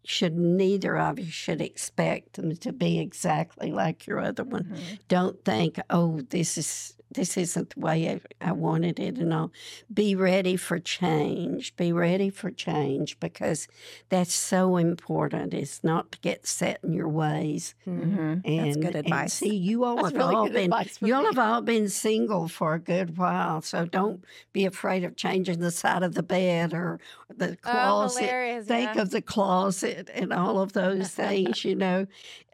[0.05, 4.63] should neither of you should expect them to be exactly like your other one.
[4.63, 4.95] Mm-hmm.
[5.09, 8.09] Don't think, oh, this is this isn't the way
[8.41, 9.51] I, I wanted it, and all.
[9.93, 11.75] Be ready for change.
[11.77, 13.67] Be ready for change because
[14.09, 15.53] that's so important.
[15.53, 17.75] It's not to get set in your ways.
[17.87, 18.43] Mhm.
[18.45, 19.33] And, That's good advice.
[19.33, 22.75] see, you all That's have really all been you all have all been single for
[22.75, 27.01] a good while, so don't be afraid of changing the side of the bed or
[27.35, 28.21] the closet.
[28.21, 28.67] hilarious.
[28.67, 29.03] Think yeah.
[29.03, 31.65] of the closet and all of those things.
[31.65, 32.07] You know,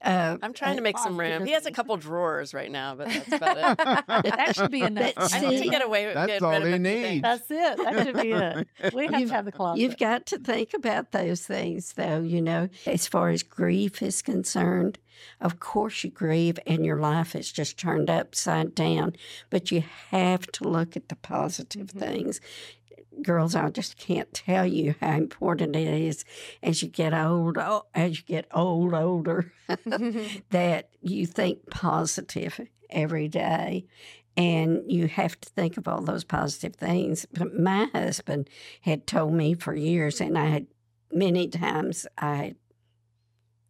[0.05, 1.45] uh, I'm trying to uh, make some room.
[1.47, 3.79] He has a couple drawers right now, but that's about it.
[4.37, 5.13] that should be enough.
[5.17, 5.49] I me.
[5.51, 7.23] need to get away with That's all rid of he needs.
[7.23, 7.77] That's it.
[7.79, 8.69] That should be it.
[8.95, 9.81] We have to have the closet.
[9.81, 14.23] You've got to think about those things, though, you know, as far as grief is
[14.23, 14.99] concerned.
[15.41, 19.15] Of course, you grieve and your life is just turned upside down,
[19.51, 21.99] but you have to look at the positive Mhm.
[22.01, 22.41] things.
[23.23, 26.25] Girls, I just can't tell you how important it is
[26.63, 29.53] as you get old, oh, as you get old, older,
[30.51, 33.87] that you think positive every day.
[34.37, 37.27] And you have to think of all those positive things.
[37.33, 38.49] But my husband
[38.81, 40.67] had told me for years, and I had
[41.13, 42.55] many times I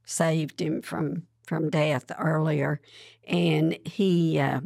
[0.05, 2.81] saved him from from death earlier,
[3.27, 4.61] and he uh,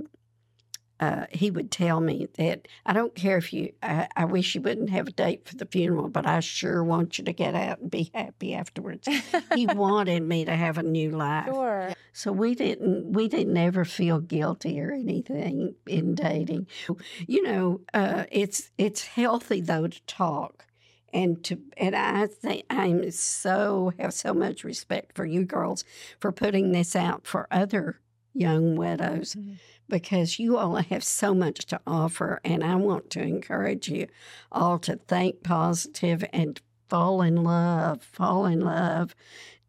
[0.99, 3.73] uh, he would tell me that I don't care if you.
[3.83, 7.19] I, I wish you wouldn't have a date for the funeral, but I sure want
[7.19, 9.09] you to get out and be happy afterwards.
[9.55, 11.47] he wanted me to have a new life.
[11.47, 11.93] sure.
[12.13, 16.67] So we didn't we didn't ever feel guilty or anything in dating.
[17.27, 20.67] You know, uh, it's it's healthy though to talk
[21.13, 25.85] and to and I think I'm so have so much respect for you girls
[26.21, 28.01] for putting this out for other
[28.39, 29.59] young widows Mhm.
[29.89, 34.09] because you all have so much to offer and I want to encourage you
[34.53, 39.15] all to think positive and fall in love, fall in love.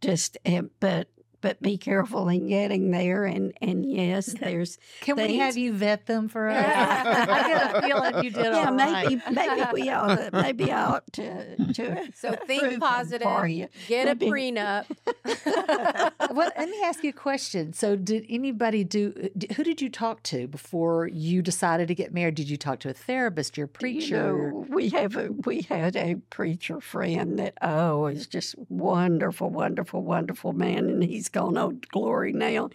[0.01, 1.07] Just uh, but
[1.41, 6.05] but be careful in getting there and and yes, there's Can we have you vet
[6.05, 6.65] them for us?
[6.65, 9.07] I get a feeling you did yeah, all right.
[9.09, 13.27] maybe maybe we ought to, maybe I ought to to So think positive.
[13.27, 13.67] for you.
[13.87, 14.85] Get a Maybe- prenup.
[16.31, 17.73] well, let me ask you a question.
[17.73, 19.29] So, did anybody do?
[19.55, 22.35] Who did you talk to before you decided to get married?
[22.35, 24.15] Did you talk to a therapist, your preacher?
[24.27, 29.49] You know, we have a we had a preacher friend that oh is just wonderful,
[29.49, 32.69] wonderful, wonderful man, and he's gone old glory now.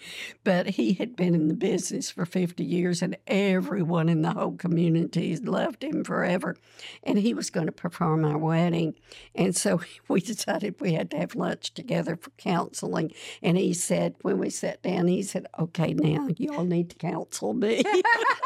[0.44, 4.52] But he had been in the business for fifty years, and everyone in the whole
[4.56, 6.56] community loved him forever.
[7.02, 8.94] And he was going to perform our wedding,
[9.34, 13.12] and so we decided we had to have lunch together for counseling.
[13.42, 16.96] And he said, when we sat down, he said, "Okay, now you all need to
[16.96, 17.82] counsel me."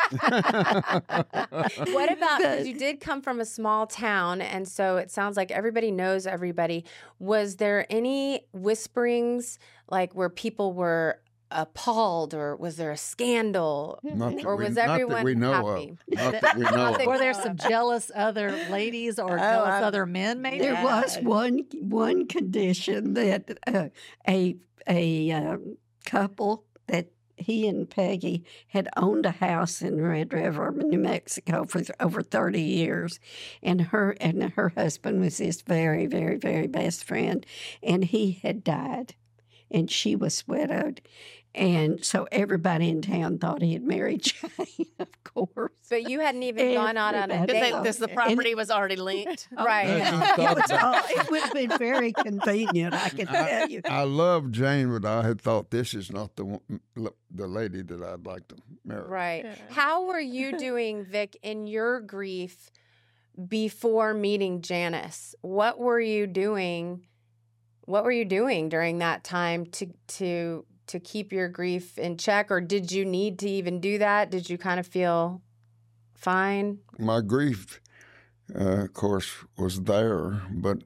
[1.97, 5.37] What about But- because you did come from a small town, and so it sounds
[5.37, 6.85] like everybody knows everybody.
[7.19, 11.20] Was there any whisperings like where people were
[11.51, 15.35] appalled, or was there a scandal, Not that or we- was not that everyone we
[15.37, 15.90] know happy?
[15.90, 15.99] of.
[16.09, 17.07] Not that we know of.
[17.07, 20.42] Were there some jealous other ladies or Oh, jealous I- other men?
[20.42, 23.88] Maybe There was one one condition that uh,
[24.29, 24.57] a
[24.88, 25.57] a uh,
[26.05, 31.79] couple that he and Peggy had owned a house in Red River, New Mexico, for
[31.81, 33.20] th- over thirty years,
[33.62, 37.44] and her and her husband was his very, very, very best friend,
[37.83, 39.14] and he had died,
[39.70, 41.00] and she was widowed,
[41.57, 45.72] and so everybody in town thought he had married Jane, of course.
[45.88, 47.72] But you hadn't even gone out on a date.
[47.72, 49.48] Because the property was already linked.
[49.59, 49.87] Oh, right.
[49.88, 50.50] Yeah.
[50.50, 53.81] it, was all, it would have been very convenient, I can tell you.
[53.87, 56.61] I love Jane, but I had thought this is not the one,
[57.31, 59.09] the lady that I'd like to marry.
[59.09, 59.44] Right.
[59.44, 59.55] Yeah.
[59.70, 62.70] How were you doing, Vic, in your grief
[63.48, 65.35] before meeting Janice?
[65.40, 67.07] What were you doing?
[67.87, 69.87] What were you doing during that time to
[70.18, 74.31] to to keep your grief in check, or did you need to even do that?
[74.31, 75.40] Did you kind of feel
[76.14, 76.79] fine?
[76.99, 77.81] My grief,
[78.55, 80.83] uh, of course, was there, but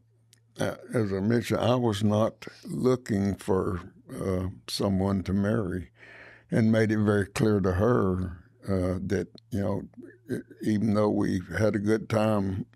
[0.58, 3.80] uh, as I mentioned, I was not looking for
[4.14, 5.90] uh, someone to marry,
[6.50, 9.82] and made it very clear to her uh, that you know,
[10.62, 12.66] even though we had a good time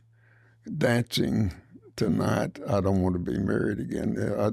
[0.78, 1.52] dancing
[1.96, 4.16] tonight, I don't want to be married again.
[4.18, 4.50] I,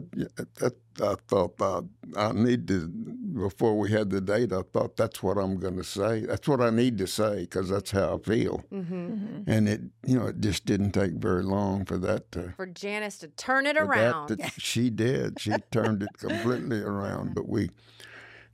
[0.59, 1.81] that, I thought I,
[2.15, 5.83] I need to, before we had the date, I thought that's what I'm going to
[5.83, 6.25] say.
[6.25, 8.63] That's what I need to say because that's how I feel.
[8.71, 9.49] Mm-hmm.
[9.49, 12.53] And it, you know, it just didn't take very long for that to.
[12.57, 14.27] For Janice to turn it for that around.
[14.27, 15.39] to- she did.
[15.39, 17.33] She turned it completely around.
[17.33, 17.69] But we,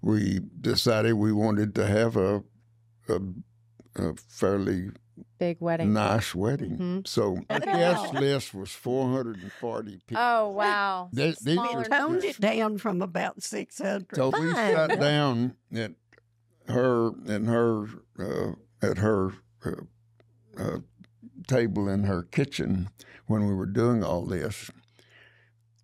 [0.01, 2.43] we decided we wanted to have a,
[3.09, 3.19] a,
[3.95, 4.91] a fairly
[5.39, 5.93] Big wedding.
[5.93, 6.77] nice wedding.
[6.77, 7.07] Mhm.
[7.07, 10.23] So the guest list was 440 people.
[10.23, 11.09] Oh wow.
[11.13, 14.15] They- these Smaller Toned it down from about 600.
[14.15, 15.91] So we sat down at
[16.67, 17.85] her and her
[18.19, 18.51] uh,
[18.81, 19.31] at her
[19.65, 19.71] uh,
[20.57, 20.77] uh,
[21.47, 22.89] table in her kitchen
[23.27, 24.69] when we were doing all this,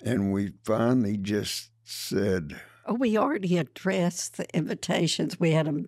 [0.03, 5.39] and we finally just said, Oh, we already addressed the invitations.
[5.39, 5.87] We had them,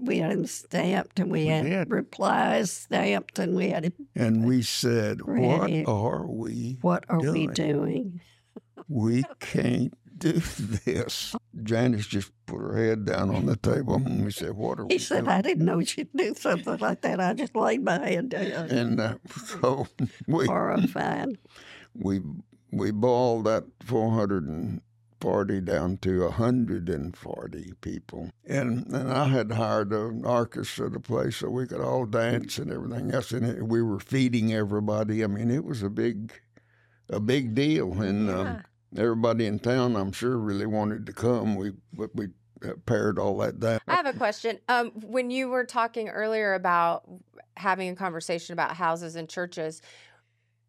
[0.00, 4.62] we had them stamped, and we, We had replies stamped, and we had and we
[4.62, 5.82] said, Ready.
[5.84, 6.78] "What are we?
[6.80, 7.52] what are we Doing.
[7.52, 8.20] doing?
[8.88, 14.30] We can't do this." Janice just put her head down on the table, and we
[14.30, 15.30] said, "What are we?" He said, doing?
[15.36, 17.20] "I didn't know she'd do something like that.
[17.20, 19.14] I just laid my head down." And uh,
[19.60, 19.86] so
[20.26, 21.36] we Horrified.
[21.94, 22.20] we
[22.72, 23.64] we boiled that
[25.20, 28.30] 440 down to 140 people.
[28.46, 32.70] And and I had hired an orchestra to play so we could all dance and
[32.70, 33.32] everything else.
[33.32, 35.24] And it, we were feeding everybody.
[35.24, 36.32] I mean it was a big
[37.08, 38.00] a big deal.
[38.00, 38.62] And um,
[38.96, 41.56] everybody in town I'm sure really wanted to come.
[41.56, 42.28] We but we
[42.64, 43.80] uh, pared all that down.
[43.86, 44.58] I have a question.
[44.68, 47.04] Um, when you were talking earlier about
[47.56, 49.82] having a conversation about houses and churches,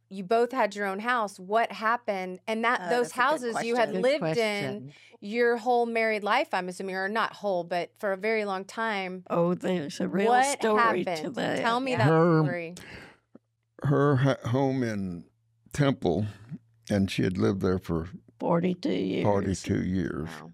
[0.10, 1.40] you both had your own house.
[1.40, 2.40] What happened?
[2.48, 3.92] And that Uh, those that's a good houses you had.
[3.92, 8.18] Good lived in your whole married life, I'm assuming, or not whole, but for a
[8.18, 9.24] very long time.
[9.30, 11.60] Oh, there's a real what story to that.
[11.60, 11.98] Tell me Yeah.
[11.98, 12.76] that Her- story.
[13.84, 15.26] her ha- home in
[15.74, 16.26] Temple
[16.90, 18.08] and she had lived there for
[18.40, 19.24] 42 years.
[19.24, 20.52] 42 years Wow.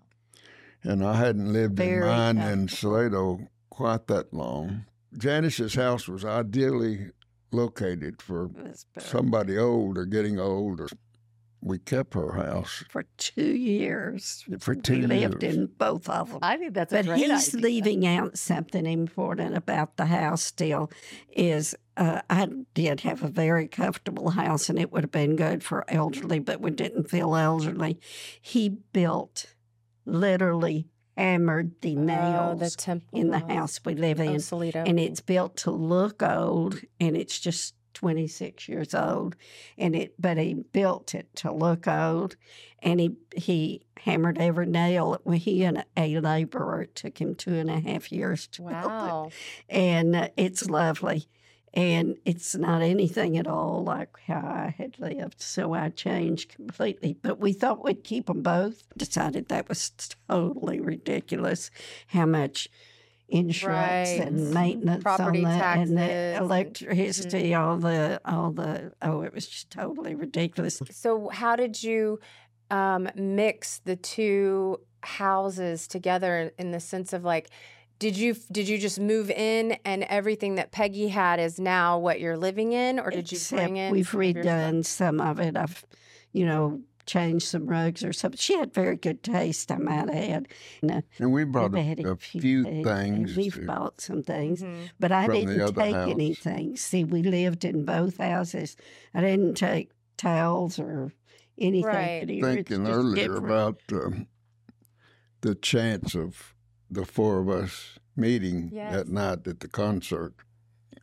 [0.84, 2.68] and I hadn't lived in Very mine in comfortable.
[2.78, 4.86] Salado quite that long.
[5.18, 7.12] Janice's house was ideally
[7.54, 8.50] located for
[9.00, 10.80] somebody old or getting old.
[10.82, 10.88] Or
[11.66, 14.44] we kept her house For two years.
[14.60, 15.56] for two we lived years.
[15.56, 16.40] in both of them.
[16.42, 17.62] I think that's a But great he's idea.
[17.62, 20.92] leaving out something important about the house still
[21.32, 25.64] is uh, I did have a very comfortable house and it would have been good
[25.64, 27.98] for elderly, but we didn't feel elderly.
[28.42, 29.46] He built,
[30.06, 30.88] literally
[31.18, 34.40] hammered the Oh, nails the temple in the house we live Oh, in.
[34.88, 39.36] And it's built to look old and it's just 26 years old.
[39.78, 42.36] And it but he built it to look old
[42.80, 45.20] and he he hammered every nail.
[45.24, 48.76] Well, he and a laborer it took him two and a half years to build
[49.28, 49.34] it.
[49.70, 51.28] And uh, it's lovely
[51.74, 55.42] and it's not anything at all like how I had lived.
[55.42, 57.18] So I changed completely.
[57.22, 58.84] But we thought we'd keep them both.
[58.96, 59.92] Decided that was
[60.30, 61.72] totally ridiculous.
[62.08, 62.68] How much
[63.30, 64.28] insurance Right.
[64.28, 69.22] and maintenance Property on that and taxes the and- electricity, all the all the oh,
[69.22, 70.82] it was just totally ridiculous.
[70.92, 72.20] So, how did you
[72.70, 77.50] um, mix the two houses together in the sense of like,
[78.04, 82.20] did you did you just move in and everything that Peggy had is now what
[82.20, 83.92] you're living in, or did you bring in?
[83.94, 85.56] We've some of redone some of it.
[85.56, 85.86] I've,
[86.34, 88.38] you know, changed some rugs or something.
[88.38, 90.48] She had very good taste, I might add.
[90.82, 93.30] And, And we brought we've a, a few things.
[93.32, 94.90] and We've to- bought some things, Mhm.
[95.00, 96.10] but I from didn't take house.
[96.12, 96.76] anything.
[96.76, 98.76] See, we lived in both houses.
[99.14, 101.14] I didn't take towels or
[101.58, 101.86] anything.
[101.88, 102.42] Right.
[102.42, 103.46] but thinking earlier different.
[103.46, 104.28] about um,
[105.42, 106.53] the chance of
[106.94, 108.94] the four of us meeting Yes.
[108.94, 110.34] that night at the concert.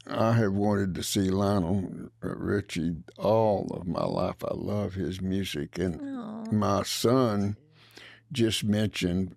[0.07, 4.37] I have wanted to see Lionel Richie all of my life.
[4.45, 6.01] I love his music, and
[6.53, 7.57] my son
[8.33, 9.37] just mentioned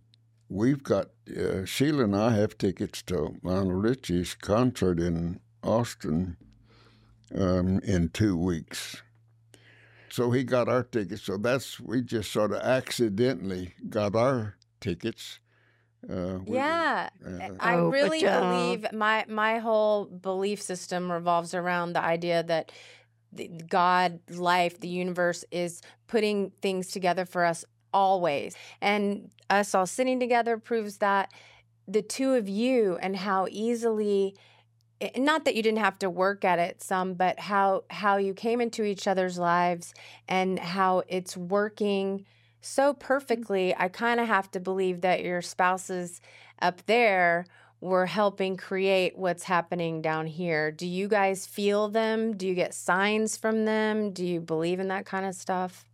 [0.49, 6.37] we've got uh, Sheila and I have tickets to Lionel Richie's concert in Austin
[7.35, 9.01] um, in two weeks.
[10.09, 11.23] So he got our tickets.
[11.23, 15.39] So that's we just sort of accidentally got our tickets.
[16.09, 17.09] Uh, Yeah.
[17.25, 18.39] uh, I Oh, really yeah.
[18.39, 22.71] believe my my whole belief system revolves around the idea that
[23.31, 28.55] the- God, life, the universe is putting things together for us always.
[28.81, 31.31] And us all sitting together proves that
[31.87, 34.35] the two of you and how easily
[35.01, 38.33] eh, not that you didn't have to work at it some but how how you
[38.33, 39.93] came into each other's lives
[40.27, 42.25] and how it's working
[42.65, 46.21] so perfectly i kind of have to believe that your spouses
[46.61, 47.45] up there
[47.81, 52.73] were helping create what's happening down here do you guys feel them do you get
[52.73, 55.85] signs from them do you believe in that kind of stuff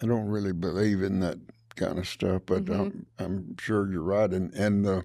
[0.00, 1.38] I don't really believe in that
[1.74, 2.80] kind of stuff, but Mhm.
[2.80, 4.32] I'm, I'm sure you're right.
[4.32, 5.04] And and the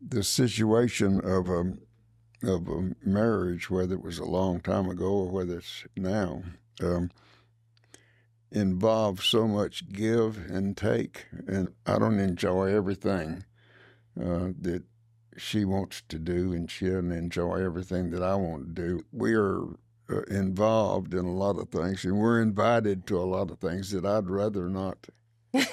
[0.00, 1.76] the situation of a
[2.42, 6.42] of a marriage, whether it was a long time ago or whether it's now,
[6.82, 7.10] um,
[8.54, 13.44] involves so much give and take, and I don't enjoy everything
[14.18, 14.84] uh, that
[15.36, 19.04] she wants to do, and she doesn't enjoy everything that I want to do.
[19.12, 19.64] We are
[20.08, 23.90] uh, involved in a lot of things, and we're invited to a lot of things
[23.90, 25.08] that I'd rather not.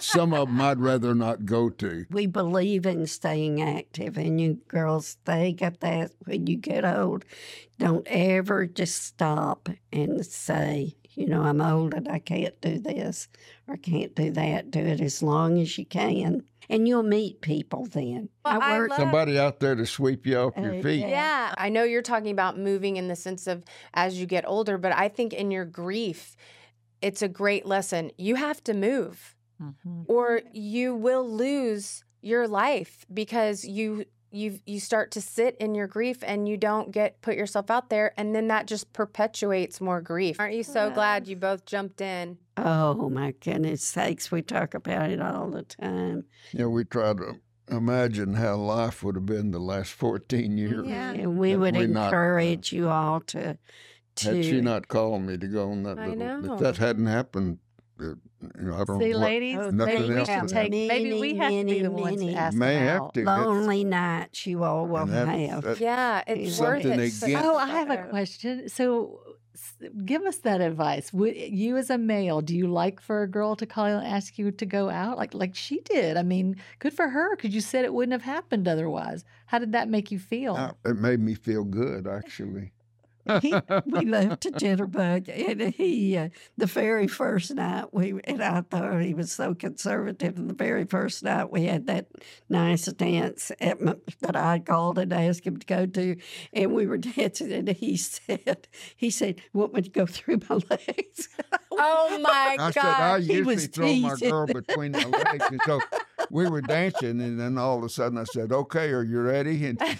[0.00, 2.06] Some of them I'd rather not go to.
[2.10, 7.24] We believe in staying active, and you girls think of that when you get old.
[7.78, 13.28] Don't ever just stop and say, you know, I'm old and I can't do this
[13.66, 14.70] or can't do that.
[14.70, 18.28] Do it as long as you can, and you'll meet people then.
[18.44, 21.00] Well, I love- Somebody out there to sweep you off your Uh, feet.
[21.00, 21.08] yeah.
[21.08, 24.78] Yeah, I know you're talking about moving in the sense of as you get older,
[24.78, 26.36] but I think in your grief,
[27.02, 28.10] it's a great lesson.
[28.18, 30.04] You have to move Mhm.
[30.08, 35.86] or you will lose your life because you you you start to sit in your
[35.86, 40.00] grief and you don't get put yourself out there and then that just perpetuates more
[40.00, 40.36] grief.
[40.38, 42.38] Aren't you so glad you both jumped in?
[42.56, 46.24] Oh my goodness sakes, we talk about it all the time.
[46.52, 50.86] yeah we try to imagine how life would have been the last 14 years.
[50.86, 51.12] Yeah.
[51.12, 53.56] And we would we not, uh, encourage you all to
[54.16, 56.54] to Had she not called me to go on that I little, know.
[56.54, 57.58] if that hadn't happened,
[58.00, 58.16] you
[58.56, 60.70] know, I don't See, what, ladies, Oh, maybe we should would take.
[60.70, 63.14] Maybe we have to be the Many, ones to many- ask May them have out.
[63.14, 63.24] to.
[63.24, 65.62] That's- lonely nights you all will have.
[65.64, 66.92] that- Yeah, it's worth it.
[66.92, 68.68] against- Oh, I have a question.
[68.68, 69.20] So,
[70.06, 71.12] give us that advice.
[71.12, 74.06] Would you, as a male, do you like for a girl to call you and
[74.06, 76.16] ask you to go out, like like she did?
[76.16, 79.24] I mean, good for her because you said it wouldn't have happened otherwise.
[79.46, 80.54] How did that make you feel?
[80.56, 82.72] uh, it made me feel good, actually.
[83.40, 83.54] He,
[83.86, 89.00] we left to Jitterbug, and he, uh, the very first night, we and I thought
[89.02, 90.36] he was so conservative.
[90.38, 92.06] And the very first night, we had that
[92.48, 96.16] nice dance at my, that I called and asked him to go to,
[96.52, 100.60] and we were dancing, and he said, he said, "Want me to go through my
[100.70, 101.28] legs?"
[101.72, 103.22] Oh my I said, I god.
[103.22, 105.44] he usually was throw my girl between the legs.
[105.50, 105.80] And so
[106.30, 109.64] we were dancing, and then all of a sudden I said, Okay, are you ready?
[109.66, 109.98] And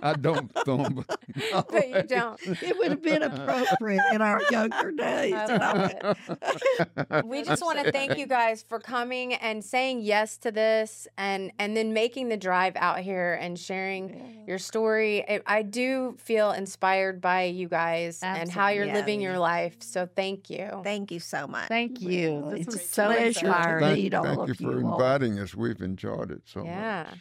[0.00, 1.04] I don't throw them
[1.52, 2.33] But you legs.
[2.44, 2.62] Don't.
[2.62, 5.34] it would have been appropriate in our younger days.
[5.34, 7.24] I And I love went, it.
[7.26, 11.52] We just want to thank you guys for coming and saying yes to this and
[11.58, 15.24] and then making the drive out here and sharing your story.
[15.28, 19.00] I, I do feel inspired by you guys and how you're Absolutely.
[19.00, 19.76] living your life.
[19.80, 20.80] So thank you.
[20.84, 21.68] Thank you so much.
[21.68, 22.34] Thank you.
[22.34, 24.10] Well, This it's was so inspiring.
[24.10, 24.92] Thank, thank of you for all.
[24.94, 25.54] inviting us.
[25.54, 27.06] We've enjoyed it so Yeah.
[27.10, 27.18] much.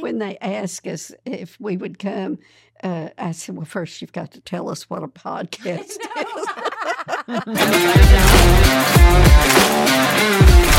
[0.00, 2.38] When they asked us if we would come,
[2.82, 5.98] uh, I said, "Well, first you've got to tell us what a podcast
[10.48, 10.60] is."